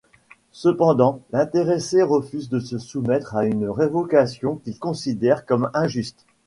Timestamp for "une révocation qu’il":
3.45-4.79